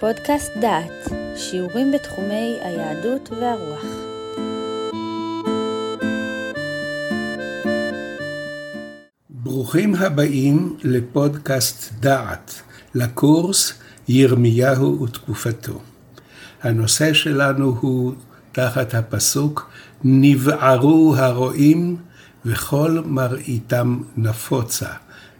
[0.00, 3.84] פודקאסט דעת, שיעורים בתחומי היהדות והרוח.
[9.30, 12.62] ברוכים הבאים לפודקאסט דעת,
[12.94, 13.72] לקורס
[14.08, 15.80] ירמיהו ותקופתו.
[16.62, 18.14] הנושא שלנו הוא
[18.52, 19.70] תחת הפסוק
[20.04, 21.96] נבערו הרועים
[22.44, 24.90] וכל מראיתם נפוצה.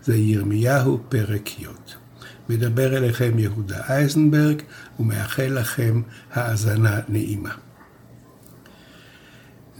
[0.03, 2.06] זה ירמיהו פרק י'.
[2.49, 4.63] מדבר אליכם יהודה אייזנברג
[5.01, 6.03] ומאחל לכם
[6.33, 7.53] האזנה נעימה.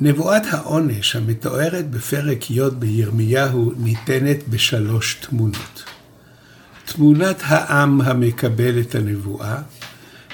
[0.01, 5.85] נבואת העונש המתוארת בפרק י' בירמיהו ניתנת בשלוש תמונות.
[6.85, 9.63] תמונת העם המקבל את הנבואה,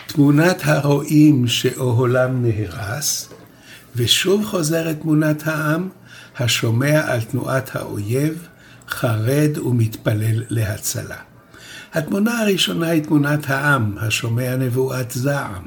[0.07, 3.29] תמונת הרועים שאוהלם נהרס,
[3.97, 5.89] ושוב חוזרת תמונת העם
[6.39, 8.49] השומע על תנועת האויב,
[8.89, 11.32] חרד ומתפלל להצלה.
[11.93, 15.63] התמונה הראשונה היא תמונת העם, השומע נבואת זעם.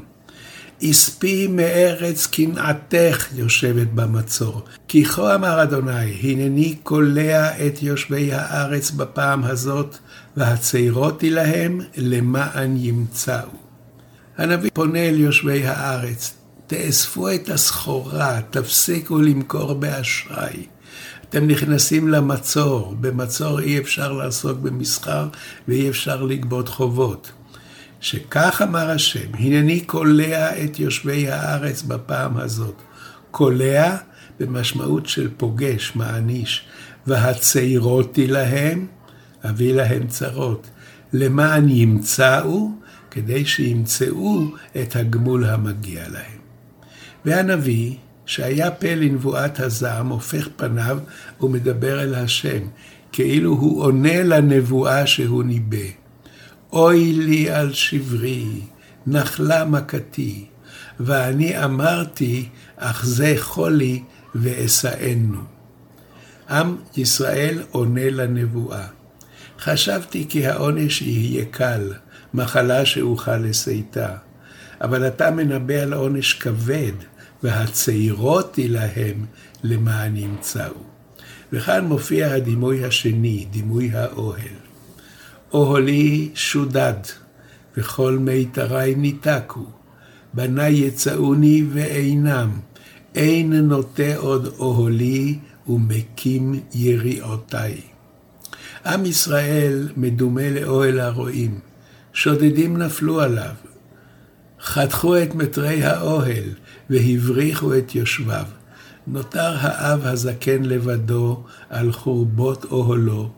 [0.83, 4.61] אספי מארץ קנאתך יושבת במצור.
[4.87, 9.97] כי כה אמר אדוני, הנני קולע את יושבי הארץ בפעם הזאת,
[10.37, 13.49] והצעירותי להם למען ימצאו.
[14.37, 16.33] הנביא פונה אל יושבי הארץ,
[16.67, 20.65] תאספו את הסחורה, תפסיקו למכור באשראי.
[21.29, 25.27] אתם נכנסים למצור, במצור אי אפשר לעסוק במסחר
[25.67, 27.31] ואי אפשר לגבות חובות.
[27.99, 32.81] שכך אמר השם, הנני קולע את יושבי הארץ בפעם הזאת.
[33.31, 33.95] קולע
[34.39, 36.65] במשמעות של פוגש, מעניש,
[37.07, 38.87] והצעירותי להם,
[39.49, 40.67] אביא להם צרות,
[41.13, 42.71] למען ימצאו,
[43.11, 44.43] כדי שימצאו
[44.81, 46.39] את הגמול המגיע להם.
[47.25, 47.95] והנביא,
[48.25, 50.99] שהיה פה לנבואת הזעם, הופך פניו
[51.41, 52.61] ומדבר אל השם,
[53.11, 55.87] כאילו הוא עונה לנבואה שהוא ניבא.
[56.73, 58.45] אוי לי על שברי,
[59.07, 60.45] נחלה מכתי,
[60.99, 64.03] ואני אמרתי, אך זה חולי
[64.35, 65.39] ואשאנו.
[66.49, 68.87] עם ישראל עונה לנבואה.
[69.59, 71.93] חשבתי כי העונש יהיה קל,
[72.33, 74.15] מחלה שאוכל לשאתה.
[74.81, 76.91] אבל אתה מנבא על עונש כבד,
[77.45, 79.25] והצעירותי להם
[79.63, 80.83] למען ימצאו.
[81.53, 84.57] וכאן מופיע הדימוי השני, דימוי האוהל.
[85.53, 87.01] אוהלי שודד,
[87.77, 89.65] וכל מיתרי ניתקו.
[90.33, 92.49] בניי יצאוני ואינם,
[93.15, 97.81] אין נוטה עוד אוהלי ומקים יריעותי.
[98.85, 101.59] עם ישראל מדומה לאוהל הרועים,
[102.13, 103.55] שודדים נפלו עליו,
[104.61, 106.49] חתכו את מטרי האוהל
[106.89, 108.45] והבריחו את יושביו.
[109.07, 113.29] נותר האב הזקן לבדו על חורבות אוהלו,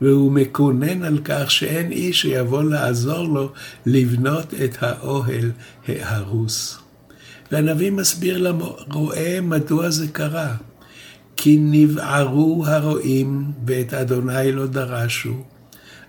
[0.00, 3.52] והוא מקונן על כך שאין איש שיבוא לעזור לו
[3.86, 5.50] לבנות את האוהל
[5.88, 6.78] ההרוס.
[7.52, 10.54] והנביא מסביר לרועה מדוע זה קרה.
[11.42, 15.44] כי נבערו הרועים ואת אדוני לא דרשו,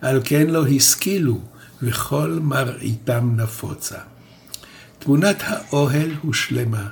[0.01, 1.39] על כן לא השכילו,
[1.81, 3.97] וכל מראיתם נפוצה.
[5.03, 6.87] תמונת האוהל הושלמה.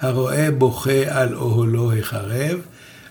[0.00, 2.60] הרועה בוכה על אוהלו החרב,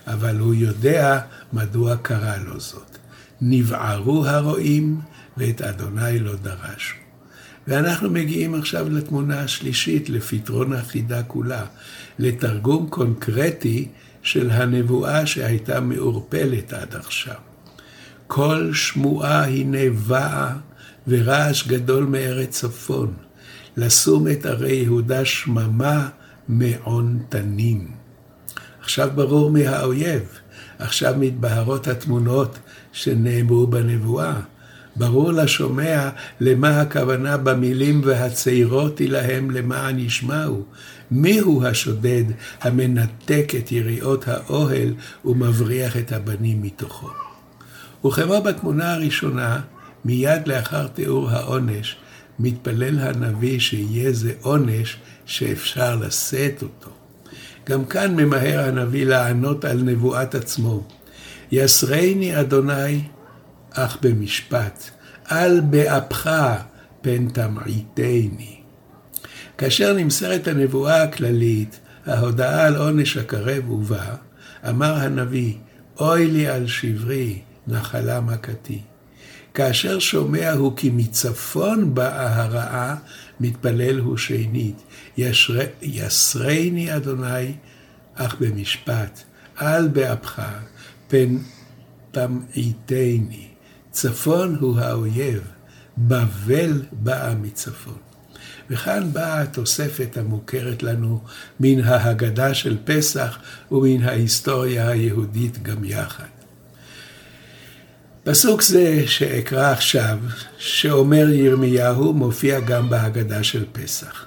[0.06, 1.20] אבל הוא יודע
[1.52, 2.98] מדוע קרה לו זאת.
[3.40, 5.00] נבערו הרועים,
[5.36, 6.94] ואת אדוני לא דרשו.
[7.68, 11.64] ואנחנו מגיעים עכשיו לתמונה השלישית, לפתרון החידה כולה,
[12.18, 13.88] לתרגום קונקרטי
[14.22, 17.34] של הנבואה שהייתה מעורפלת עד עכשיו.
[18.26, 20.52] כל שמועה הנה באה
[21.08, 23.27] ורעש גדול מארץ צפון.
[23.78, 26.08] לשום את ערי יהודה שממה
[26.48, 27.88] מעון תנים.
[28.82, 30.22] עכשיו ברור מי האויב,
[30.78, 32.58] עכשיו מתבהרות התמונות
[32.92, 34.40] שנאמרו בנבואה.
[34.96, 36.08] ברור לשומע
[36.40, 40.62] למה הכוונה במילים והצעירותי להם למען ישמעו.
[41.10, 42.24] מיהו השודד
[42.60, 44.94] המנתק את יריעות האוהל
[45.24, 47.10] ומבריח את הבנים מתוכו.
[48.06, 49.60] וכמו בתמונה הראשונה,
[50.04, 51.96] מיד לאחר תיאור העונש,
[52.38, 54.96] מתפלל הנביא שיהיה זה עונש
[55.26, 56.90] שאפשר לשאת אותו.
[57.68, 60.82] גם כאן ממהר הנביא לענות על נבואת עצמו.
[61.52, 63.00] יסרני אדוני
[63.70, 64.90] אך במשפט,
[65.32, 66.30] אל באפך
[67.00, 68.56] פן תמעיטני.
[69.58, 74.14] כאשר נמסרת הנבואה הכללית, ההודעה על עונש הקרב ובא,
[74.68, 75.54] אמר הנביא,
[76.00, 78.80] אוי לי על שברי, נחלה מכתי.
[79.58, 82.96] כאשר שומע הוא כי מצפון באה הרעה,
[83.40, 84.82] מתפלל הוא שנית.
[85.16, 85.58] ישר...
[85.82, 87.54] יסרני אדוני,
[88.14, 89.22] אך במשפט,
[89.62, 90.42] אל באפך,
[91.08, 91.36] פן
[92.10, 93.48] תמעיטני.
[93.90, 95.42] צפון הוא האויב,
[95.98, 97.98] בבל באה מצפון.
[98.70, 101.20] וכאן באה התוספת המוכרת לנו
[101.60, 103.38] מן ההגדה של פסח
[103.70, 106.37] ומן ההיסטוריה היהודית גם יחד.
[108.30, 110.18] פסוק זה שאקרא עכשיו,
[110.58, 114.24] שאומר ירמיהו, מופיע גם בהגדה של פסח.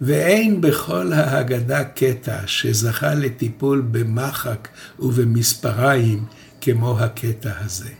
[0.00, 4.68] ואין בכל ההגדה קטע שזכה לטיפול במחק
[4.98, 6.24] ובמספריים
[6.60, 7.90] כמו הקטע הזה.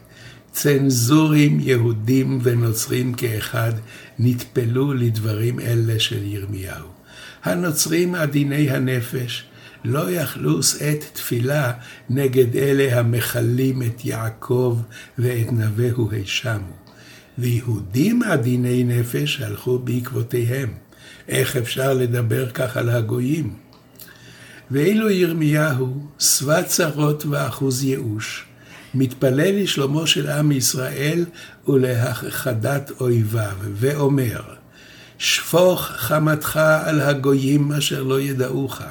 [0.52, 3.72] צנזורים יהודים ונוצרים כאחד
[4.18, 6.88] נטפלו לדברים אלה של ירמיהו.
[7.44, 9.44] הנוצרים עדיני הנפש
[9.84, 11.72] לא יכלו שאת תפילה
[12.10, 14.78] נגד אלה המכלים את יעקב
[15.18, 16.82] ואת נביהו הישמו.
[17.38, 20.74] ויהודים עדיני נפש הלכו בעקבותיהם.
[21.28, 23.54] איך אפשר לדבר כך על הגויים?
[24.70, 28.44] ואילו ירמיהו, שבע צרות ואחוז ייאוש,
[28.94, 31.24] מתפלל לשלומו של עם ישראל
[31.68, 34.40] ולהכחדת אויביו, ואומר,
[35.18, 38.82] שפוך חמתך על הגויים אשר לא ידעוך,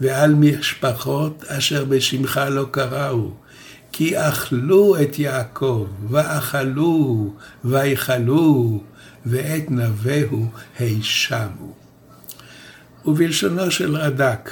[0.00, 3.30] ועל משפחות אשר בשמך לא קראו,
[3.92, 7.34] כי אכלו את יעקב, ואכלוהו,
[7.64, 8.82] ויכלוהו,
[9.26, 10.46] ואת נביהו
[10.78, 11.74] הישמו.
[13.06, 14.50] ובלשונו של רד"ק,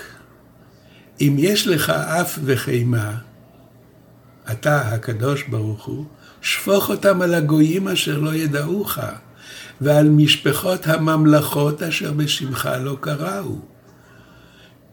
[1.21, 3.17] אם יש לך אף וחימה,
[4.53, 6.05] אתה, הקדוש ברוך הוא,
[6.43, 8.99] שפוך אותם על הגויים אשר לא ידעוך,
[9.81, 13.59] ועל משפחות הממלכות אשר בשמך לא קראו.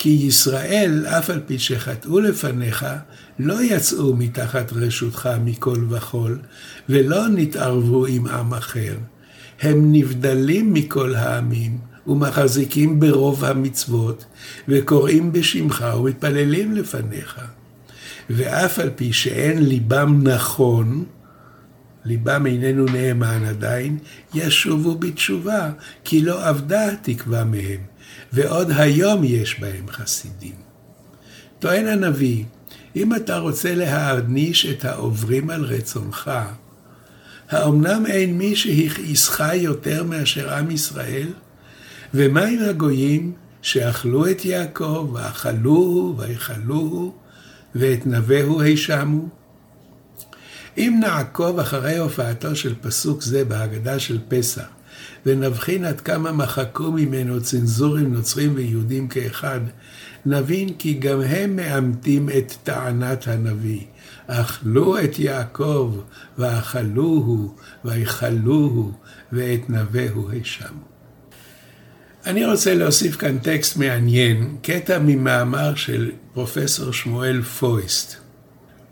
[0.03, 2.85] כי ישראל, אף על פי שחטאו לפניך,
[3.39, 6.39] לא יצאו מתחת רשותך מכל וכול,
[6.89, 8.95] ולא נתערבו עם עם אחר.
[9.61, 11.77] הם נבדלים מכל העמים,
[12.07, 14.25] ומחזיקים ברוב המצוות,
[14.67, 17.41] וקוראים בשמך ומתפללים לפניך.
[18.29, 21.05] ואף על פי שאין ליבם נכון,
[22.05, 23.97] ליבם איננו נאמן עדיין,
[24.33, 25.69] ישובו בתשובה,
[26.03, 27.79] כי לא אבדה התקווה מהם,
[28.33, 30.55] ועוד היום יש בהם חסידים.
[31.59, 32.43] טוען הנביא,
[32.95, 36.31] אם אתה רוצה להעניש את העוברים על רצונך,
[37.49, 41.27] האמנם אין מי שהכעיסך יותר מאשר עם ישראל?
[42.13, 47.13] ומה עם הגויים שאכלו את יעקב, ואכלוהו, ויכלוהו,
[47.75, 49.29] ואת נביהו הישמו?
[50.77, 54.65] אם נעקוב אחרי הופעתו של פסוק זה בהגדה של פסח,
[55.25, 59.59] ונבחין עד כמה מחקו ממנו צנזורים נוצרים ויהודים כאחד,
[60.25, 63.81] נבין כי גם הם מאמתים את טענת הנביא.
[64.27, 65.97] אכלו את יעקב,
[66.37, 67.55] ואכלוהו,
[67.85, 68.91] ויכלוהו,
[69.31, 70.93] ואת נביהו הישמו.
[72.25, 78.22] אני רוצה להוסיף כאן טקסט מעניין, קטע ממאמר של פרופסור שמואל פויסט.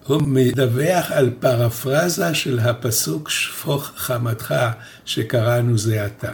[0.08, 4.56] הוא מדווח על פרפרזה של הפסוק שפוך חמתך
[5.06, 6.32] שקראנו זה עתה.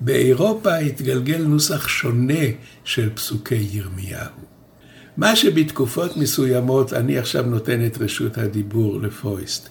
[0.00, 2.44] באירופה התגלגל נוסח שונה
[2.84, 4.30] של פסוקי ירמיהו.
[5.16, 9.68] מה שבתקופות מסוימות, אני עכשיו נותן את רשות הדיבור לפויסט.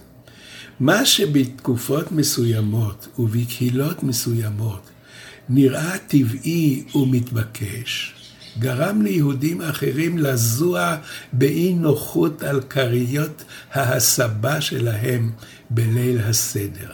[0.79, 4.89] מה שבתקופות מסוימות ובקהילות מסוימות
[5.49, 8.13] נראה טבעי ומתבקש,
[8.59, 10.95] גרם ליהודים אחרים לזוע
[11.33, 13.43] באי נוחות על כריות
[13.73, 15.31] ההסבה שלהם
[15.69, 16.91] בליל הסדר.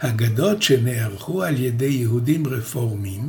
[0.00, 3.28] הגדות שנערכו על ידי יהודים רפורמים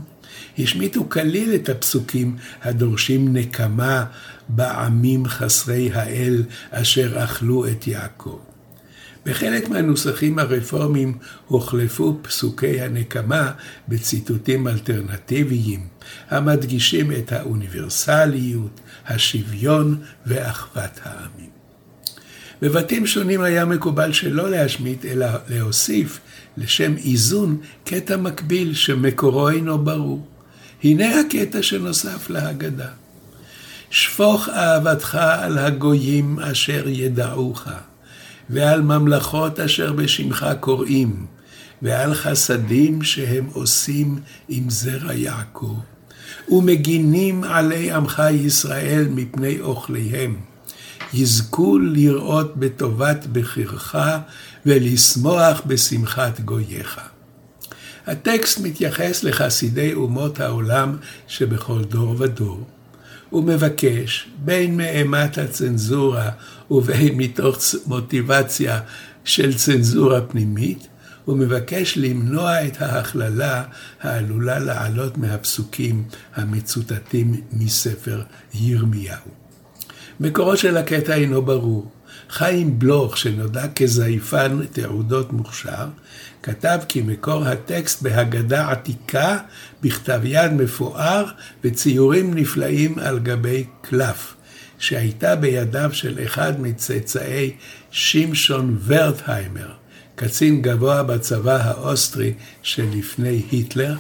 [0.58, 4.06] השמיטו כליל את הפסוקים הדורשים נקמה
[4.50, 8.40] בעמים חסרי האל אשר אכלו את יעקב.
[9.26, 13.52] בחלק מהנוסחים הרפורמיים הוחלפו פסוקי הנקמה
[13.88, 15.88] בציטוטים אלטרנטיביים,
[16.30, 21.50] המדגישים את האוניברסליות, השוויון ואחוות העמים.
[22.62, 26.20] בבתים שונים היה מקובל שלא להשמיט, אלא להוסיף
[26.58, 30.28] לשם איזון קטע מקביל שמקורו אינו ברור.
[30.84, 32.90] הנה הקטע שנוסף להגדה.
[33.90, 37.68] שפוך אהבתך על הגויים אשר ידעוך.
[38.50, 41.26] ועל ממלכות אשר בשמך קוראים,
[41.82, 44.20] ועל חסדים שהם עושים
[44.50, 45.76] עם זרע יעקב,
[46.50, 50.36] ומגינים עלי עמך ישראל מפני אוכליהם.
[51.14, 53.96] יזכו לראות בטובת בחירך
[54.66, 57.00] ולשמוח בשמחת גוייך.
[58.08, 60.98] הטקסט מתייחס לחסידי אומות העולם
[61.28, 62.68] שבכל דור ודור.
[63.34, 66.30] הוא מבקש, בין מאימת הצנזורה
[66.72, 68.80] ובין מתוך מוטיבציה
[69.26, 70.88] של צנזורה פנימית,
[71.26, 73.64] הוא מבקש למנוע את ההכללה
[74.02, 76.04] העלולה לעלות מהפסוקים
[76.36, 78.22] המצוטטים מספר
[78.54, 79.32] ירמיהו.
[80.20, 81.92] מקורו של הקטע אינו ברור.
[82.34, 85.86] חיים בלוך, שנודע כזייפן תעודות מוכשר,
[86.44, 89.38] כתב כי מקור הטקסט בהגדה עתיקה,
[89.82, 91.26] בכתב יד מפואר
[91.64, 94.34] וציורים נפלאים על גבי קלף,
[94.80, 97.52] שהייתה בידיו של אחד מצאצאי
[97.92, 99.72] שמשון ורטהיימר,
[100.16, 103.96] קצין גבוה בצבא האוסטרי שלפני היטלר,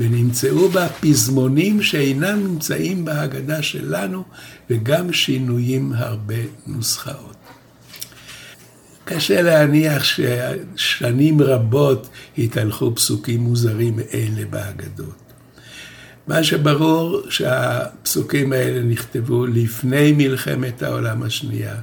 [0.00, 4.24] ונמצאו בה פזמונים שאינם נמצאים בהגדה שלנו,
[4.70, 7.57] וגם שינויים הרבה נוסחאות.
[9.10, 15.32] קשה להניח ששנים רבות התהלכו פסוקים מוזרים אלה בהגדות.
[16.26, 21.74] מה שברור שהפסוקים האלה נכתבו לפני מלחמת העולם השנייה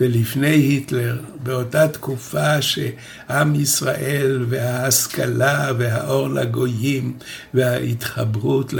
[0.00, 7.16] ולפני היטלר, באותה תקופה שעם ישראל וההשכלה והאור לגויים
[7.54, 8.74] וההתחברות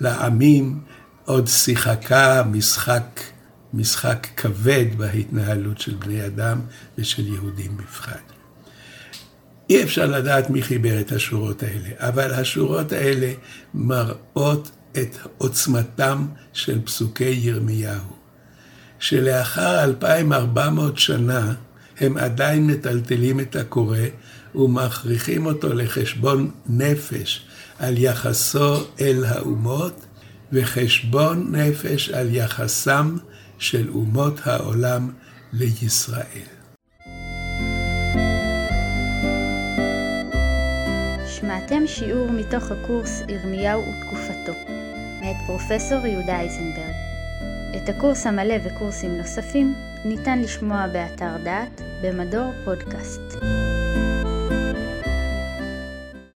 [0.00, 0.78] לעמים
[1.24, 3.20] עוד שיחקה משחק
[3.76, 6.60] משחק כבד בהתנהלות של בני אדם
[6.98, 8.20] ושל יהודים בפחד.
[9.70, 13.32] אי אפשר לדעת מי חיבר את השורות האלה, אבל השורות האלה
[13.74, 18.16] מראות את עוצמתם של פסוקי ירמיהו,
[18.98, 21.54] שלאחר 2,400 שנה
[22.00, 23.98] הם עדיין מטלטלים את הקורא
[24.54, 27.46] ומכריחים אותו לחשבון נפש
[27.78, 30.06] על יחסו אל האומות
[30.52, 33.16] וחשבון נפש על יחסם
[33.58, 35.10] של אומות העולם
[35.52, 36.46] לישראל.
[41.26, 44.52] שמעתם שיעור מתוך הקורס ירמיהו ותקופתו,
[45.20, 46.94] מאת פרופסור יהודה אייזנברג.
[47.76, 53.36] את הקורס המלא וקורסים נוספים ניתן לשמוע באתר דעת במדור פודקאסט.